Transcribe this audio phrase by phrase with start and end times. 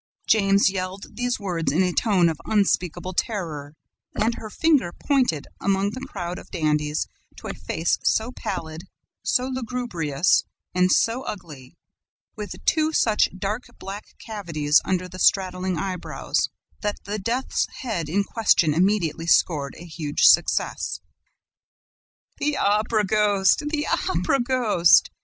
[0.27, 3.75] Jammes yelled these words in a tone of unspeakable terror;
[4.15, 7.05] and her finger pointed, among the crowd of dandies,
[7.37, 8.85] to a face so pallid,
[9.21, 10.43] so lugubrious
[10.73, 11.75] and so ugly,
[12.35, 16.49] with two such deep black cavities under the straddling eyebrows,
[16.81, 20.99] that the death's head in question immediately scored a huge success.
[22.39, 23.61] "The Opera ghost!
[23.69, 25.11] The Opera ghost!"